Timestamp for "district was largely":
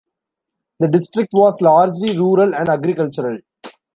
0.87-2.17